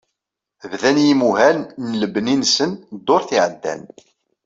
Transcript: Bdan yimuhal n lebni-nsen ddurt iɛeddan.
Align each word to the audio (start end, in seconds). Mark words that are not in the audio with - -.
Bdan 0.71 0.97
yimuhal 1.05 1.57
n 1.87 1.89
lebni-nsen 2.01 2.71
ddurt 2.97 3.29
iɛeddan. 3.37 3.81